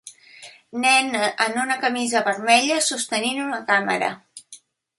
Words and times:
Nen 0.85 1.11
en 1.45 1.59
una 1.65 1.77
camisa 1.85 2.23
vermella 2.29 2.81
sostenint 2.89 3.43
una 3.45 3.61
càmera. 3.71 4.13